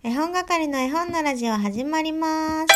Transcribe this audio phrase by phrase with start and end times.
[0.00, 2.68] 絵本係の絵本のラジオ始まります。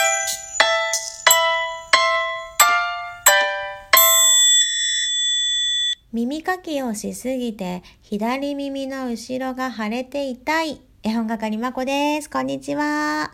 [6.13, 10.81] 耳かきをしすぎて左耳の後ろが腫れて痛い。
[11.05, 12.29] 絵本係まこです。
[12.29, 13.31] こんにちは。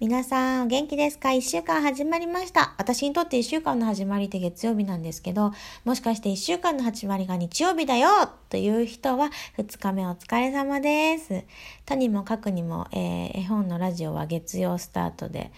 [0.00, 1.34] 皆さん、お元気ですか？
[1.34, 2.72] 一週間始まりました。
[2.78, 5.52] 私にとって一週間の始まりって月曜日なんですけど、
[5.84, 8.08] もしかして一週間の始まりが日曜日だよ
[8.48, 9.28] という人は、
[9.58, 11.44] 二日目お疲れ様です。
[11.84, 15.52] とにもかくにも、えー絵本のラジオは月曜スタートで、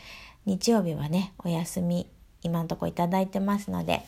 [0.45, 2.09] 日曜日はね、お休み、
[2.43, 4.03] 今のとこいただいてますので、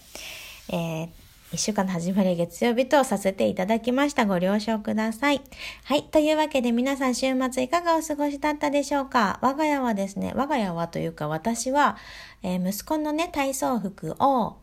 [0.68, 1.08] えー
[1.54, 4.26] 一週間の始まり月曜日とさせていただきました。
[4.26, 5.40] ご了承ください。
[5.84, 6.02] はい。
[6.02, 9.38] というわけで皆さん週末いかがお過ごしだったでしょうか？
[9.40, 11.96] 我が家はですね、我が家はというか私は、
[12.42, 14.56] えー息子のね、体操服を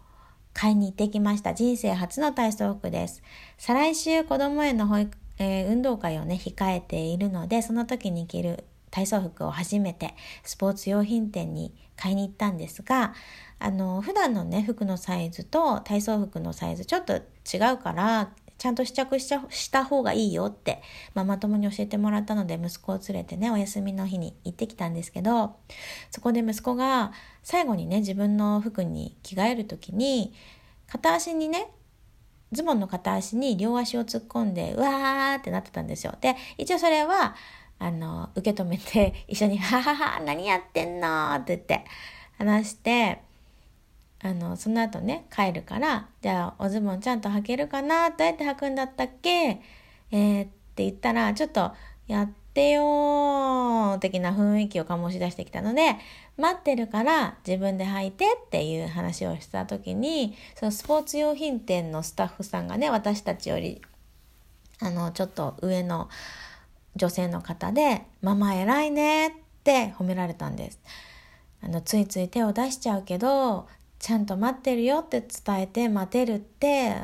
[0.53, 1.53] 買いに行ってきました。
[1.53, 3.23] 人生初の体操服です。
[3.57, 10.13] 再来週子供への保育、えー運動会をね、控えているので、その時に着る体操服を初めて
[10.43, 13.13] スポーツ用品店に買いに行ったんですが、
[13.59, 20.83] あの、普段のね、服のサイズと体操服のサイズちょっと違うから、ちゃんと試着した方がいいよって、
[21.15, 25.55] ママ友に教えてもらったので、息子を連れてね、お休みの日に行ってきたんですけど、
[26.11, 30.33] そこで息子が最後にね、自分の服に着替える時に、
[30.85, 31.71] 片足にね、
[32.51, 36.15] ズボンの片足に両足を突っ込んで、うわーってなってたんですよ。
[36.21, 37.35] で、一応それは、
[37.83, 41.33] あの、受け止めて、 一緒に、ははは、何やってんの？
[41.33, 41.83] って言って
[42.37, 43.23] 話して、
[44.21, 48.11] あの、その後ね、帰るから、じゃあ、おズボンちゃんと履けるかな？
[48.11, 49.61] どうやって履くんだったっけ？
[50.11, 51.71] えー、って言ったら、ちょっと、
[52.07, 55.95] やってよー的な雰囲気を醸し出してきたので、
[56.37, 63.81] 待ってるから自分で履いてっていう話をした時に、そのスポーツ用品店のスタッフさんがね、私たちより、
[64.81, 66.09] あの、ちょっと上の
[66.95, 69.31] 女性の方で、ママ偉いねっ
[69.63, 70.79] て褒められたんです。
[71.63, 73.67] あの、ついつい手を出しちゃうけど、
[73.99, 76.97] ちゃんと待ってるよって伝えて待てるって、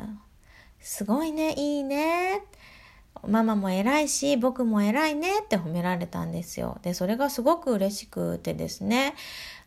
[0.80, 2.42] すごいね、いいね。
[3.26, 6.78] ママも偉いし、僕も偉いねって褒められたんですよ。
[6.82, 9.14] で、それがすごく嬉しくてですね、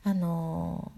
[0.03, 0.91] あの、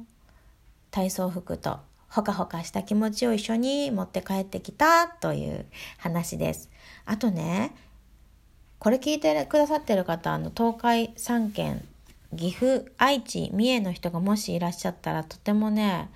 [0.91, 1.79] 体操服と
[2.09, 5.65] ほかほかした気持ちを一緒に持って帰ってきたという
[5.97, 6.69] 話です。
[7.05, 7.73] あとね、
[8.83, 11.87] これ聞いてくださってる方、あの、東海3県、
[12.35, 16.09] 岐阜、愛知、三重の人がもしいらっしゃったら、とてもね、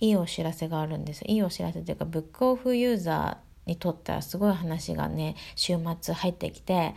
[0.00, 1.22] いいお知らせがあるんです。
[1.24, 6.96] いいお知らせというか、ブックオフユーザーにとってはすごい話がね、週末入ってきて、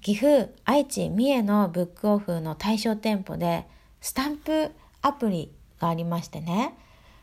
[0.00, 3.66] 岐阜、愛知、三重のブックオフの対象店舗で、
[4.00, 4.70] スタンプ
[5.02, 6.74] アプリがありましてね、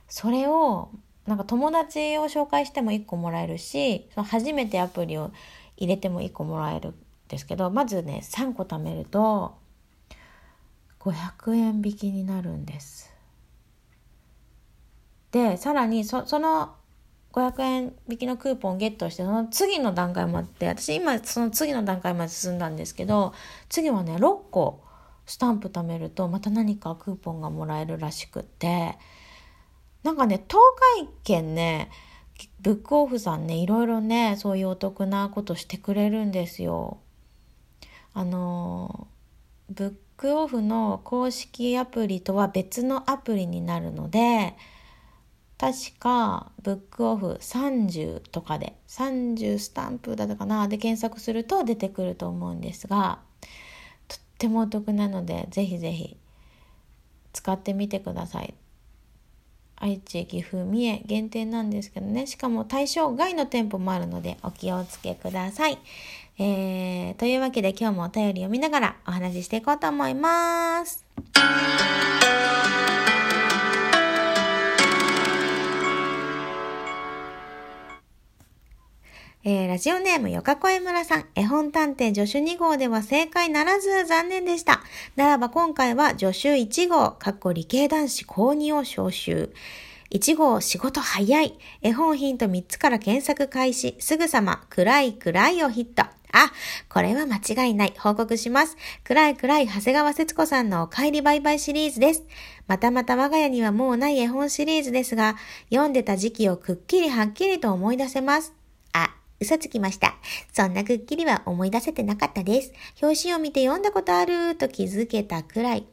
[0.09, 0.89] それを、
[1.25, 5.31] なんか友達を紹介しても1個もらえるし、その初めてアプリを
[5.79, 6.95] 入れても1個もらえるん
[7.29, 9.57] ですけど、まずね、3個貯めると、
[10.99, 13.09] 500円引きになるんです。
[15.31, 16.75] で、さらにそ、その
[17.31, 23.33] 500円引きのクーポンゲットして、その次の段階もあって、私今その次の段階まで進んだんですけど、
[23.69, 24.83] 次はね、6個
[25.25, 28.97] スタンプ貯めると、また何かクーポンがもらえるらしくって、
[30.03, 30.59] なんかね、東
[30.97, 31.89] 海圏ね、
[32.61, 36.99] ブックオフさんね、いろいろね、そういうお得なことしてくれるんですよ。
[38.13, 39.07] あの、
[39.69, 44.55] ブックオフの公式アプリとは別のアプリになるので、
[45.59, 53.19] 確かブックオフ30とかで30スタンプだったかなで検索すると出てくると思うんですが
[54.07, 56.15] とってもお得なのでぜひぜひ
[57.33, 58.53] 使ってみてください
[59.79, 62.27] 愛知岐阜三重限定なんですけどね。
[62.27, 65.77] しかも対象外の店舗もあるのでお気をつけください。
[66.37, 71.05] えー、というわけで今日もお便りを見ながらお話ししていこうと思います。
[79.79, 84.81] ジオネームよかこえ村さん、絵本探偵助手2号では正解ならず残念でした。
[85.15, 89.53] ならば今回は助手1号、かっこ理系男子高2を招集。
[90.11, 91.57] 1号仕事早い。
[91.81, 93.95] 絵本ヒント3つから検索開始。
[93.99, 96.03] すぐさま暗い暗いをヒット。
[96.31, 96.51] あ、
[96.89, 97.93] これは間違いない。
[97.97, 98.75] 報告します。
[99.05, 102.25] 暗い暗い長谷川節子さんのお帰りバイバイシリーズです。
[102.67, 105.37] またまた我が家にはもうない絵本シリーズですが、
[105.69, 108.58] 読んでた時期をくっきりはっきりと思い出せます。
[109.39, 110.15] 嘘つきました。
[110.53, 112.73] そんなくっきりは思い出せてなかったです。
[113.01, 115.87] 表紙を見て読んだことあると気づけたくらい。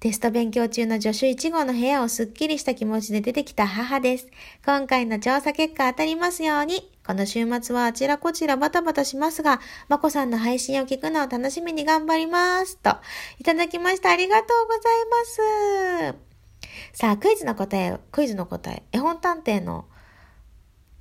[0.00, 4.26] テスト勉強中の助手1号の部屋をすっきりした気持ちで出てきた母です。
[4.66, 6.90] 今回の調査結果当たりますように。
[7.06, 12.78] この週末はあちらこちらバタバタしますが、まこさんの配信を聞くのを楽しみに頑張ります。
[12.78, 12.96] と、
[13.38, 14.10] いただきました。
[14.10, 15.06] ありがとうござい
[16.10, 16.98] ます。
[16.98, 19.84] さあ、クイズの答え、クイズの答え、絵本探偵の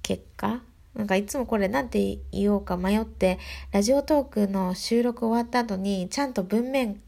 [0.03, 0.61] 結果？
[0.95, 3.39] なんかいつもこれなんて言おうか迷って、
[3.71, 7.01] ラジオトークの収録終わった後に、ちゃんと文面、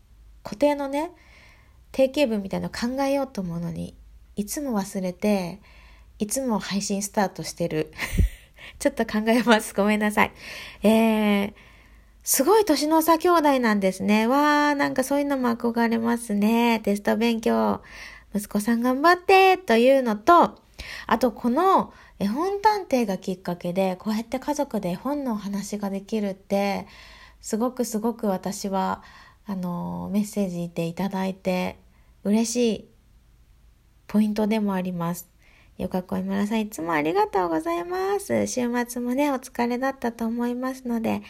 [0.44, 1.12] 固定のね、
[1.92, 3.96] 定型文みたいなの考えようと思うのに、
[4.36, 5.60] いつも忘れて、
[6.18, 7.92] いつも配信スタートしてる。
[8.80, 9.74] ちょっと考えます。
[9.74, 10.32] ごめんなさい。
[10.84, 11.54] えー、
[12.24, 14.28] すごい年の差兄弟なんですね。
[14.28, 16.80] わー、なんかそういうのも憧れますね。
[16.80, 17.82] テスト勉強。
[18.34, 20.58] 息子さん頑張ってというのと、
[21.08, 26.88] あとこの絵本探偵がきっかけでこうやって家族で絵本のお話ができるって
[27.42, 29.04] すごくすごく私は
[29.46, 31.78] あのメッセージでいただいて
[32.24, 32.88] 嬉しい
[34.08, 35.30] ポイントでもあります。
[35.78, 38.48] よかこいむらさんいつもありがとうございます。
[38.48, 41.24] 週末もねお疲れだったと思いますので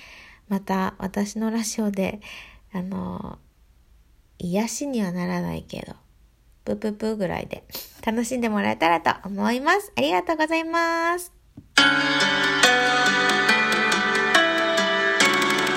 [0.50, 2.20] また私のラジオで
[2.74, 3.40] あの
[4.38, 6.03] 癒しにはならないけど
[6.66, 7.64] プププぐらいで
[8.06, 9.92] 楽しんでもらえたらと思います。
[9.96, 11.34] ありがとうございます。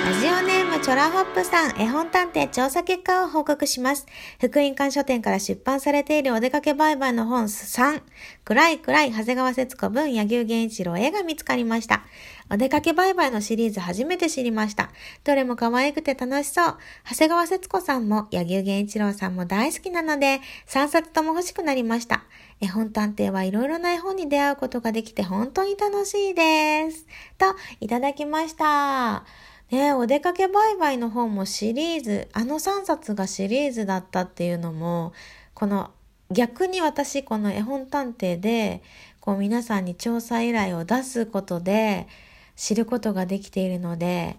[0.07, 4.07] ラジオネチョラホップさん、絵本探偵調査結果を報告します。
[4.39, 8.03] 福音館書店から出版されているお出かけ売買の本3、
[8.45, 12.03] 暗い暗い長谷川節子文柳生源一郎絵が見つかりました。
[12.51, 14.91] お出かけ売買のシリーズ初めて知りました。
[15.25, 16.77] どれも可愛くて楽しそう。
[17.09, 22.23] 長谷川節子さんも柳生源一郎さんも大好きなので、3冊とも欲しくなりました。
[22.61, 27.07] 絵本探偵はいろいろな絵本に出会うことができて本当に楽しいです。
[27.39, 29.25] と、いただきました。
[29.71, 35.13] ねお出かけ売買の方もシリーズ、あの3冊がシリーズだったっていうのも、
[35.55, 35.91] この
[36.31, 38.83] 逆に私この絵本探偵で、
[39.21, 42.07] こう皆さんに調査依頼を出すことで
[42.55, 44.37] 知ることができているので、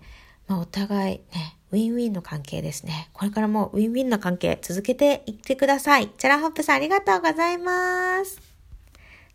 [0.48, 3.10] まあ、お互いね、ウィンウィンの関係ですね。
[3.14, 6.08] これからもウィンウィンの関係続けていってください。
[6.18, 8.40] チャラホップさんありがとうございます。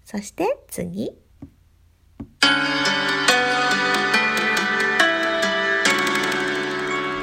[0.04, 1.12] そして次。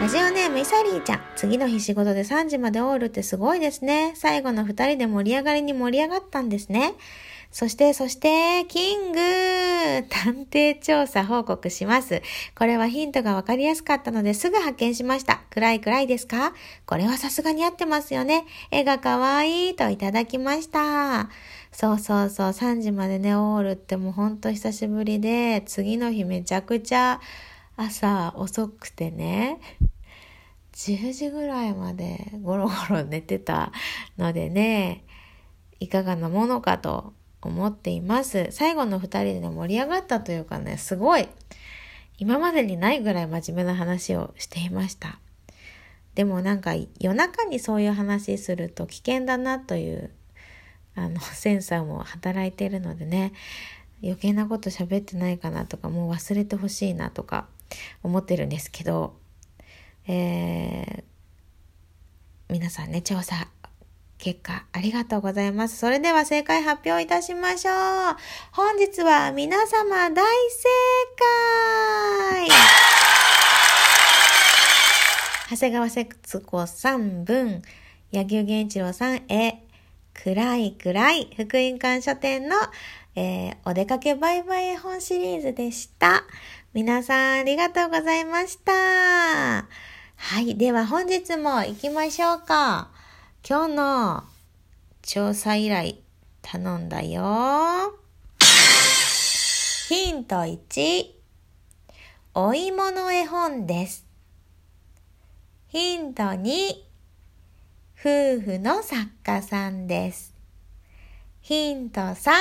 [0.10, 1.22] ジオネームイサリーちゃん。
[1.36, 4.14] 次の日仕事で3時までオールってすごいですね。
[4.16, 6.96] 最後の2人で盛り上がりに盛り上がったんですね。
[7.52, 9.20] そして、そして、キング
[10.10, 12.24] 探偵調査報告します。
[12.58, 15.42] これはヒントがわかりやすかったのですぐ発見しました。
[15.52, 16.54] 暗い暗いですか？
[16.88, 18.48] これはさすがに合ってますよね。
[18.72, 21.30] 絵がかわいいといただきました。
[21.72, 27.22] そうそうそう、3時までね、オールってもうほんと久しぶりで、次の日めちゃくちゃ
[27.78, 29.60] 朝遅くてね、
[30.80, 33.74] 10時ぐらいまでゴロゴロ寝てた
[34.18, 35.04] のでね、
[35.82, 38.48] いかがなものかと思っています。
[38.52, 41.28] 最後の2人でね、盛り上がったというかね、すごい、
[42.18, 45.20] 今までにないぐらい真面目な話をしていました。
[46.16, 50.12] でもなんか夜中にそういう話すると危険だなという
[50.96, 53.32] あのセンサーも働いてるのでね
[54.04, 57.48] 余計なこと喋ってないかなとかもう忘れてほしいなとか
[58.04, 59.16] 思ってるんですけど、
[60.12, 63.48] えー、皆さんね、調査
[64.18, 65.78] 結果ありがとうございます。
[65.78, 67.76] それでは正解発表いたしましょう。
[68.52, 70.68] 本日は皆様大正
[72.40, 72.50] 解
[75.52, 77.62] 長谷川節子さん分、
[78.12, 79.64] 柳生源一郎さんへ、
[80.16, 82.56] 暗い暗い福音館書店の、
[83.16, 86.24] えー、お出かけバイバイ絵本シリーズでした。
[86.74, 89.68] 皆さんありがとうございました。
[90.22, 90.56] はい。
[90.58, 92.90] では本日も行きましょうか。
[93.48, 94.24] 今日の
[95.02, 95.96] 調査依頼
[96.44, 97.98] 頼んだよ。
[99.88, 101.06] ヒント1。
[102.36, 104.06] お芋の絵本です。
[105.70, 106.74] ヒント2。
[108.00, 110.36] 夫婦の作家さんです。
[111.42, 112.32] ヒント3。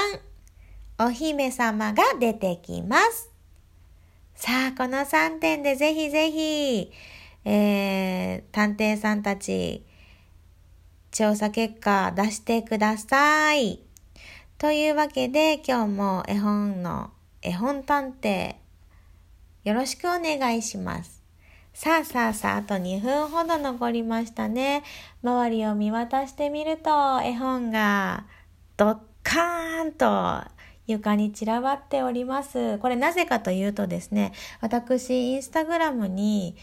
[0.99, 3.31] お姫様が出てきます。
[4.35, 6.93] さあ、この3点でぜひぜひ、
[7.45, 9.85] えー、探偵さんたち、
[11.11, 13.81] 調査結果出してください。
[14.59, 17.11] というわけで、今日も絵本の、
[17.43, 18.57] 絵本探偵、
[19.65, 21.23] よろしくお願いします。
[21.75, 24.83] さあさあさあ、あと2分ほど残りましたね。
[25.23, 28.27] 周りを見渡してみると、絵本が、
[28.77, 30.43] ドッカーンと
[30.89, 32.79] 床に散らばっております。
[32.79, 36.57] これなぜかというとですね、私、インスタグラムに、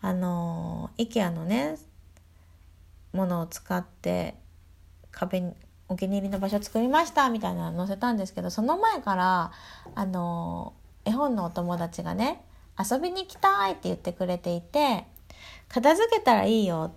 [0.00, 1.76] あの、IKEA のね、
[3.12, 4.34] ものを使って
[5.10, 5.54] 壁に
[5.88, 9.52] お気に入りの場所作りましたみたいなの載せたんですけど、その前から、
[9.94, 10.74] あの、
[11.08, 12.42] 絵本のお友達がね
[12.78, 15.06] 遊びに行きたいって言ってくれていて
[15.68, 16.94] 片付けたらいいよ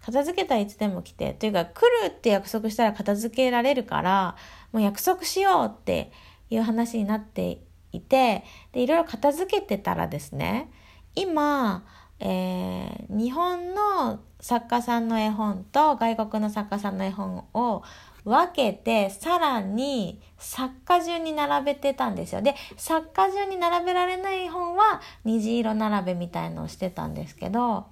[0.00, 4.36] 片付けたらいつでも来てというか来るって約束したら片付けられるから
[4.72, 6.12] もう約束しようって
[6.48, 7.60] いう話になって
[7.92, 10.70] いてでいろいろ片付けてたらですね
[11.16, 11.84] 今、
[12.20, 17.82] えー、日本の作家さんの絵本と外国の作家さんの絵本を
[18.24, 22.42] 分けてさらに作家順に並べてたんですよ。
[22.42, 27.86] で作家順に並べられない本は虹色並べみたいのをしてたんですけど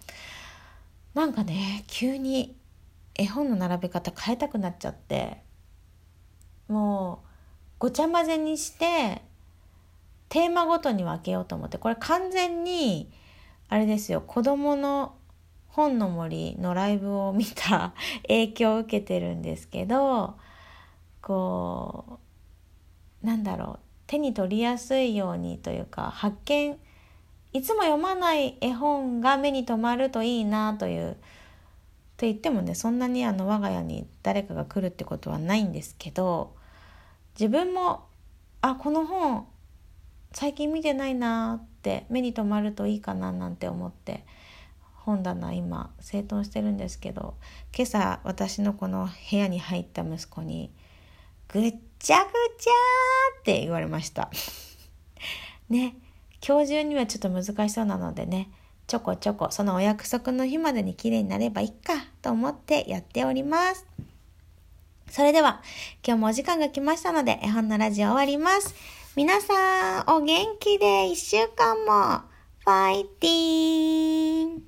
[1.14, 2.56] なんかね急に
[3.14, 5.42] 絵本の並べ方変えたくなっちゃって
[6.68, 7.28] もう
[7.78, 9.22] ごちゃ混ぜにして
[10.28, 13.10] テーマごとに分けようと思ってこれ完全に
[13.68, 14.20] あれですよ。
[14.20, 15.14] 子供の
[15.68, 17.94] 本の森のライブを見た
[18.26, 20.36] 影響を受けてるんですけど
[21.22, 22.18] こ
[23.22, 23.78] うなんだろう。
[24.06, 26.78] 手に取りやすいようにというか発見
[27.52, 31.18] いつも読まない絵本が目に留まるといいなという
[32.16, 36.54] と言ってもねそんなにあの我が家に誰かが来るってことはないんですけど
[37.38, 38.06] 自分も
[38.60, 39.46] あこの本
[40.32, 44.24] 最近見てないなって目に留まるといいかななんて思って
[45.08, 47.34] 本棚今整頓してるんですけど
[47.74, 50.70] 今朝私のこの部屋に入った息子に
[51.48, 52.70] 「ぐっちゃぐちゃ」
[53.40, 54.30] って言われました
[55.70, 55.96] ね
[56.46, 58.50] 今日中にはちょっと難しそうなのでね
[58.86, 63.86] ちょこちょこそのお約束の日までに綺麗になればいいかと思ってやっております。
[65.10, 65.62] それでは
[66.06, 68.74] 今日もお時間が来ましたので絵本のラジオ終わります。
[69.18, 72.22] 皆さんお元気で一週間も。
[72.64, 74.62] ファイティーン。